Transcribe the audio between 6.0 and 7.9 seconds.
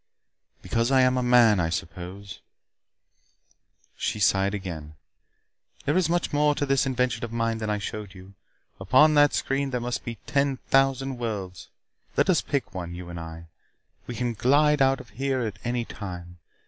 much more to this invention of mine that I